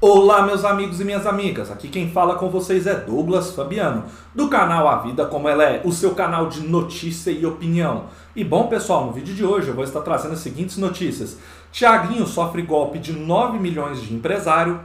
[0.00, 1.72] Olá, meus amigos e minhas amigas.
[1.72, 5.82] Aqui quem fala com vocês é Douglas Fabiano, do canal A Vida Como Ela É,
[5.84, 8.04] o seu canal de notícia e opinião.
[8.36, 11.36] E bom, pessoal, no vídeo de hoje eu vou estar trazendo as seguintes notícias.
[11.72, 14.80] Tiaguinho sofre golpe de 9 milhões de empresário,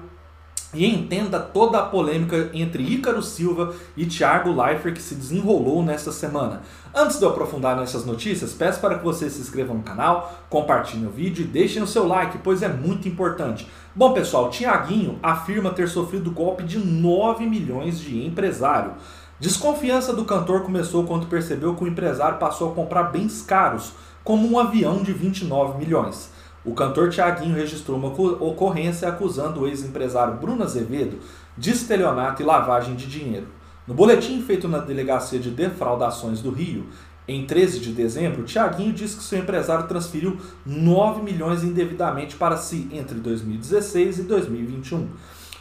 [0.73, 6.11] e entenda toda a polêmica entre Ícaro Silva e Thiago Leifert que se desenrolou nesta
[6.11, 6.61] semana.
[6.93, 11.07] Antes de eu aprofundar nessas notícias, peço para que vocês se inscrevam no canal, compartilhem
[11.07, 13.67] o vídeo e deixem o seu like, pois é muito importante.
[13.95, 18.93] Bom pessoal, Tiaguinho afirma ter sofrido golpe de 9 milhões de empresário.
[19.39, 24.49] Desconfiança do cantor começou quando percebeu que o empresário passou a comprar bens caros, como
[24.49, 26.31] um avião de 29 milhões.
[26.65, 31.19] O cantor Tiaguinho registrou uma ocorrência acusando o ex-empresário Bruno Azevedo
[31.57, 33.47] de estelionato e lavagem de dinheiro.
[33.85, 36.85] No boletim feito na Delegacia de Defraudações do Rio,
[37.27, 42.87] em 13 de dezembro, Tiaguinho disse que seu empresário transferiu 9 milhões indevidamente para si
[42.91, 45.07] entre 2016 e 2021.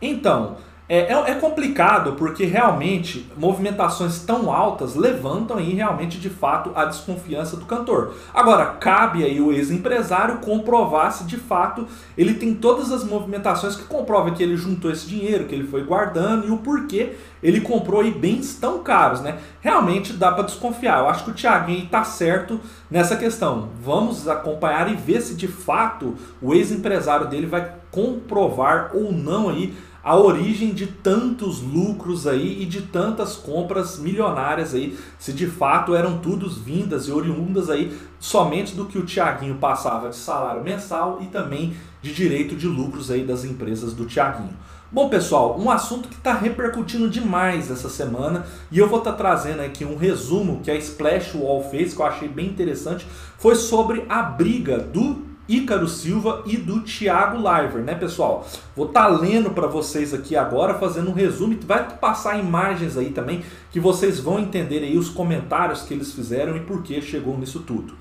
[0.00, 0.56] Então,
[0.92, 6.84] é, é, é, complicado porque realmente movimentações tão altas levantam aí realmente de fato a
[6.84, 8.12] desconfiança do cantor.
[8.34, 11.86] Agora, cabe aí o ex-empresário comprovar se de fato
[12.18, 15.84] ele tem todas as movimentações que comprovam que ele juntou esse dinheiro, que ele foi
[15.84, 19.38] guardando e o porquê ele comprou aí bens tão caros, né?
[19.60, 20.98] Realmente dá para desconfiar.
[20.98, 22.58] Eu acho que o Thiaguinho está certo
[22.90, 23.68] nessa questão.
[23.80, 29.74] Vamos acompanhar e ver se de fato o ex-empresário dele vai comprovar ou não aí
[30.02, 35.94] a origem de tantos lucros aí e de tantas compras milionárias aí, se de fato
[35.94, 41.18] eram todos vindas e oriundas aí somente do que o Tiaguinho passava de salário mensal
[41.20, 44.56] e também de direito de lucros aí das empresas do Tiaguinho.
[44.92, 49.18] Bom pessoal, um assunto que está repercutindo demais essa semana e eu vou estar tá
[49.18, 53.06] trazendo aqui um resumo que a Splash Wall fez, que eu achei bem interessante,
[53.38, 58.46] foi sobre a briga do Ícaro Silva e do Thiago Liver, né, pessoal?
[58.76, 63.10] Vou estar tá lendo para vocês aqui agora, fazendo um resumo, vai passar imagens aí
[63.10, 67.36] também que vocês vão entender aí os comentários que eles fizeram e por que chegou
[67.36, 67.94] nisso tudo.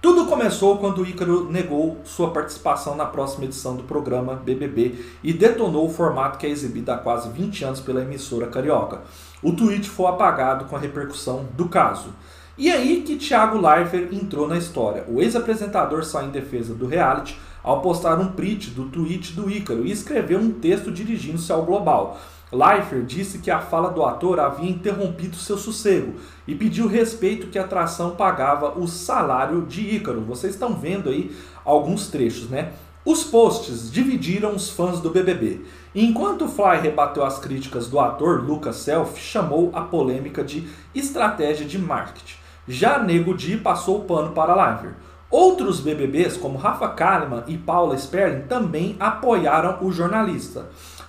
[0.00, 5.32] Tudo começou quando o Ícaro negou sua participação na próxima edição do programa BBB e
[5.32, 9.02] detonou o formato que é exibido há quase 20 anos pela emissora carioca.
[9.42, 12.14] O tweet foi apagado com a repercussão do caso.
[12.58, 15.04] E aí que Thiago Leifert entrou na história.
[15.08, 19.86] O ex-apresentador saiu em defesa do reality ao postar um print do tweet do Ícaro
[19.86, 22.18] e escreveu um texto dirigindo-se ao Global.
[22.50, 26.14] Leifert disse que a fala do ator havia interrompido seu sossego
[26.48, 30.22] e pediu respeito que a atração pagava o salário de Ícaro.
[30.22, 32.72] Vocês estão vendo aí alguns trechos, né?
[33.04, 35.60] Os posts dividiram os fãs do BBB.
[35.94, 41.78] Enquanto Fly rebateu as críticas do ator, Lucas Self chamou a polêmica de estratégia de
[41.78, 42.45] marketing.
[42.68, 44.94] Já Nego Di passou o pano para Liver.
[45.30, 50.66] Outros BBBs, como Rafa Kalimann e Paula Sperling, também apoiaram o jornalista.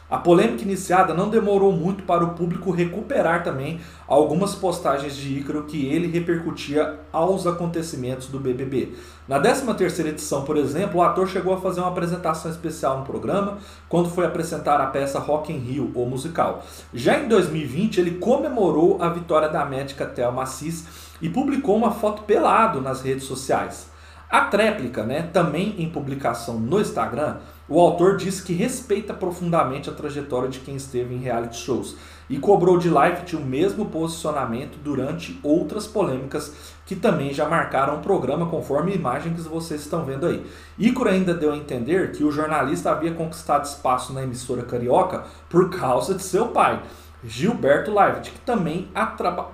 [0.10, 5.64] A polêmica iniciada não demorou muito para o público recuperar também algumas postagens de Ícaro
[5.64, 8.94] que ele repercutia aos acontecimentos do BBB.
[9.28, 13.58] Na 13ª edição, por exemplo, o ator chegou a fazer uma apresentação especial no programa,
[13.90, 16.64] quando foi apresentar a peça Rock in Rio, o musical.
[16.94, 20.86] Já em 2020, ele comemorou a vitória da médica Thelma Assis
[21.22, 23.90] e publicou uma foto pelado nas redes sociais.
[24.30, 27.38] A tréplica, né, também em publicação no Instagram,
[27.70, 31.96] o autor disse que respeita profundamente a trajetória de quem esteve em reality shows
[32.30, 36.54] e cobrou de Life o mesmo posicionamento durante outras polêmicas
[36.86, 40.46] que também já marcaram o programa, conforme a imagem que vocês estão vendo aí.
[40.78, 45.70] Ícaro ainda deu a entender que o jornalista havia conquistado espaço na emissora carioca por
[45.70, 46.82] causa de seu pai.
[47.28, 48.90] Gilberto Leifert, que também,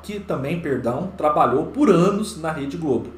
[0.03, 3.09] que também perdão, trabalhou por anos na Rede Globo.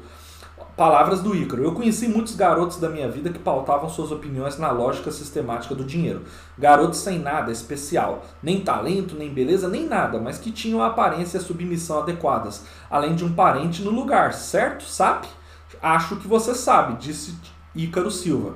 [0.74, 1.62] Palavras do Ícaro.
[1.62, 5.84] Eu conheci muitos garotos da minha vida que pautavam suas opiniões na lógica sistemática do
[5.84, 6.22] dinheiro.
[6.58, 11.36] Garotos sem nada especial, nem talento, nem beleza, nem nada, mas que tinham a aparência
[11.36, 14.84] e a submissão adequadas, além de um parente no lugar, certo?
[14.84, 15.28] Sabe?
[15.82, 17.34] Acho que você sabe, disse
[17.74, 18.54] Ícaro Silva.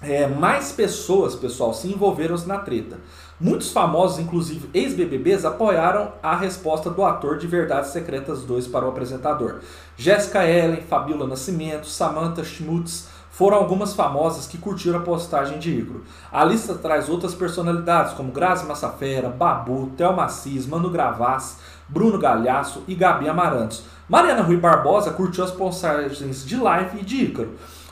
[0.00, 2.98] É, mais pessoas, pessoal, se envolveram na treta.
[3.40, 8.90] Muitos famosos, inclusive ex-BBBs, apoiaram a resposta do ator de Verdades Secretas 2 para o
[8.90, 9.56] apresentador.
[9.96, 16.00] Jessica Ellen, Fabiola Nascimento, Samantha Schmutz foram algumas famosas que curtiram a postagem de Igor.
[16.32, 21.56] A lista traz outras personalidades como Grazi Massafera, Babu, Thelma Assis, Manu Gravassi,
[21.88, 23.82] Bruno Galhaço e Gabi Amarantos.
[24.08, 27.50] Mariana Rui Barbosa curtiu as postagens de live e de Ícaro.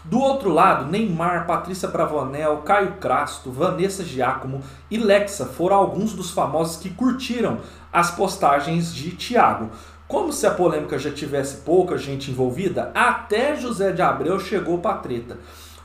[0.09, 6.31] Do outro lado, Neymar, Patrícia Bravanel, Caio Crasto, Vanessa Giacomo e Lexa foram alguns dos
[6.31, 7.59] famosos que curtiram
[7.93, 9.69] as postagens de Thiago.
[10.07, 14.99] Como se a polêmica já tivesse pouca gente envolvida, até José de Abreu chegou para
[14.99, 15.39] treta.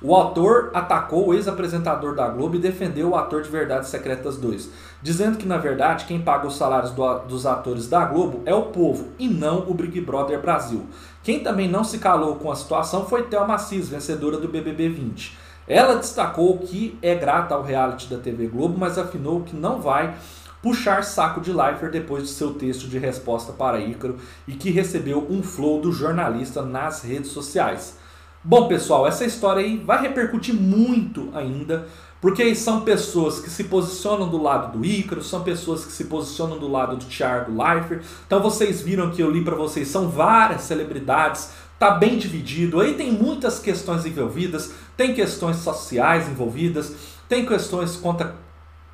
[0.04, 4.68] O autor atacou o ex-apresentador da Globo e defendeu o ator de Verdades Secretas 2,
[5.00, 8.64] dizendo que, na verdade, quem paga os salários do, dos atores da Globo é o
[8.64, 10.88] povo e não o Big Brother Brasil.
[11.22, 15.38] Quem também não se calou com a situação foi Thelma Assis, vencedora do BBB 20.
[15.68, 20.16] Ela destacou que é grata ao reality da TV Globo, mas afinou que não vai
[20.64, 25.28] puxar saco de Leifert depois de seu texto de resposta para Ícaro e que recebeu
[25.30, 28.02] um flow do jornalista nas redes sociais.
[28.44, 31.88] Bom, pessoal, essa história aí vai repercutir muito ainda,
[32.20, 36.58] porque são pessoas que se posicionam do lado do Ícaro, são pessoas que se posicionam
[36.58, 38.04] do lado do Thiago Leifert.
[38.26, 42.82] Então vocês viram que eu li para vocês, são várias celebridades, tá bem dividido.
[42.82, 46.96] Aí tem muitas questões envolvidas, tem questões sociais envolvidas,
[47.30, 48.36] tem questões contra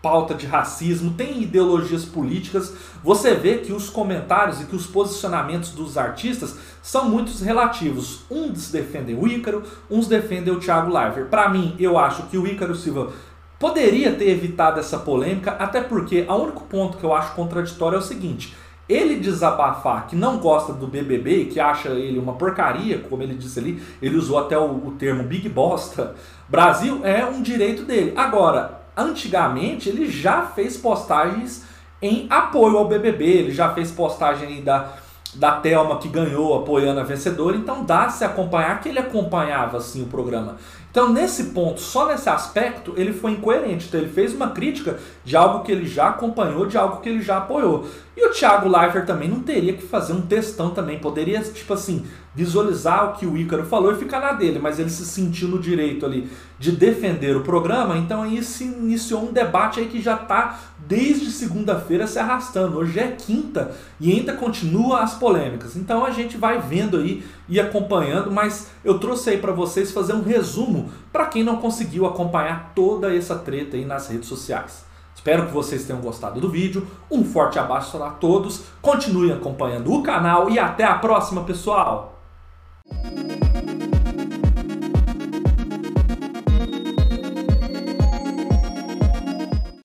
[0.07, 2.74] pauta de racismo, tem ideologias políticas,
[3.04, 8.21] você vê que os comentários e que os posicionamentos dos artistas são muito relativos.
[8.31, 11.27] Uns defendem o Ícaro, uns defendem o Thiago Leifert.
[11.27, 13.12] Para mim, eu acho que o Ícaro Silva
[13.59, 18.00] poderia ter evitado essa polêmica, até porque o único ponto que eu acho contraditório é
[18.00, 18.56] o seguinte:
[18.88, 23.60] ele desabafar que não gosta do BBB, que acha ele uma porcaria, como ele disse
[23.60, 26.15] ali, ele usou até o, o termo Big Bosta.
[26.48, 28.13] Brasil é um direito dele.
[28.15, 31.63] Agora, antigamente ele já fez postagens
[32.01, 34.94] em apoio ao BBB, ele já fez postagem da,
[35.35, 40.07] da Thelma que ganhou apoiando a vencedora, então dá-se acompanhar que ele acompanhava assim o
[40.07, 40.57] programa.
[40.89, 43.88] Então, nesse ponto, só nesse aspecto, ele foi incoerente.
[43.88, 47.21] Então, ele fez uma crítica de algo que ele já acompanhou, de algo que ele
[47.21, 47.85] já apoiou.
[48.17, 50.97] E o Thiago Leifert também não teria que fazer um textão também.
[50.97, 52.03] Poderia, tipo assim,
[52.33, 55.59] visualizar o que o Ícaro falou e ficar na dele, mas ele se sentiu no
[55.59, 56.27] direito ali
[56.57, 57.95] de defender o programa.
[57.95, 62.79] Então, aí se iniciou um debate aí que já está desde segunda-feira se arrastando.
[62.79, 65.75] Hoje é quinta e ainda continua as polêmicas.
[65.75, 70.13] Então, a gente vai vendo aí e acompanhando, mas eu trouxe aí para vocês fazer
[70.13, 74.88] um resumo para quem não conseguiu acompanhar toda essa treta aí nas redes sociais.
[75.17, 76.88] Espero que vocês tenham gostado do vídeo.
[77.12, 78.65] Um forte abraço a todos.
[78.81, 82.21] Continue acompanhando o canal e até a próxima, pessoal!